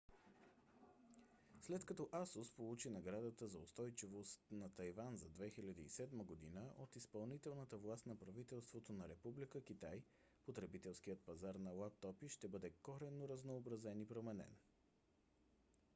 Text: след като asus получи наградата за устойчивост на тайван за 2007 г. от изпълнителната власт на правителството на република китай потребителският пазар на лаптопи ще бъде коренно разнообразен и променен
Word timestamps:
след 1.61 1.85
като 1.85 2.07
asus 2.19 2.51
получи 2.55 2.89
наградата 2.89 3.47
за 3.47 3.59
устойчивост 3.59 4.39
на 4.51 4.69
тайван 4.73 5.17
за 5.17 5.25
2007 5.25 6.25
г. 6.53 6.61
от 6.77 6.95
изпълнителната 6.95 7.77
власт 7.77 8.05
на 8.05 8.15
правителството 8.19 8.93
на 8.93 9.09
република 9.09 9.63
китай 9.63 10.01
потребителският 10.45 11.25
пазар 11.25 11.55
на 11.55 11.71
лаптопи 11.71 12.29
ще 12.29 12.47
бъде 12.47 12.69
коренно 12.81 13.29
разнообразен 13.29 14.01
и 14.01 14.07
променен 14.07 14.55